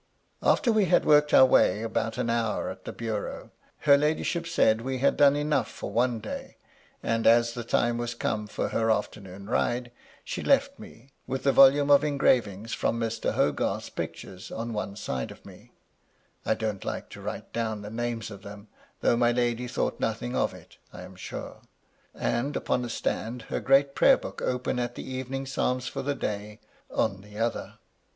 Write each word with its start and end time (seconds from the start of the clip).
After 0.41 0.71
we 0.71 0.85
had 0.85 1.05
worked 1.05 1.31
away 1.31 1.83
about 1.83 2.17
an 2.17 2.27
hour 2.27 2.71
at 2.71 2.85
the 2.85 2.91
bureau, 2.91 3.51
her 3.81 3.99
ladyship 3.99 4.47
said 4.47 4.81
we 4.81 4.97
had 4.97 5.15
done 5.15 5.35
enough 5.35 5.69
for 5.69 5.91
one 5.91 6.17
day; 6.19 6.57
and 7.03 7.27
as 7.27 7.53
the 7.53 7.63
time 7.63 7.99
was 7.99 8.15
come 8.15 8.47
for 8.47 8.69
her 8.69 8.87
afteraoon 8.89 9.47
ride, 9.47 9.91
she 10.23 10.41
left 10.41 10.79
me, 10.79 11.11
with 11.27 11.45
a 11.45 11.51
volume 11.51 11.91
of 11.91 12.03
engravings 12.03 12.73
from 12.73 12.99
Mr. 12.99 13.35
HogartVs 13.35 13.93
pic 13.95 14.15
tures 14.15 14.51
on 14.57 14.73
one 14.73 14.95
side 14.95 15.29
of 15.29 15.45
me 15.45 15.71
(I 16.47 16.55
don't 16.55 16.83
like 16.83 17.09
to 17.09 17.21
write 17.21 17.53
down 17.53 17.83
the 17.83 17.91
names 17.91 18.31
of 18.31 18.41
them, 18.41 18.69
though 19.01 19.15
my 19.15 19.31
lady 19.31 19.67
thought 19.67 19.99
nothing 19.99 20.35
of 20.35 20.51
it, 20.51 20.77
I 20.91 21.03
am 21.03 21.15
sure), 21.15 21.61
and 22.15 22.55
upon 22.57 22.83
a 22.83 22.89
stand 22.89 23.43
her 23.53 23.59
great 23.59 23.93
prayer 23.93 24.17
book 24.17 24.41
open 24.41 24.79
at 24.79 24.95
the 24.95 25.07
evening 25.07 25.45
psalms 25.45 25.87
for 25.87 26.01
the 26.01 26.15
day, 26.15 26.59
on 26.89 27.21
the 27.21 27.37
other. 27.37 27.75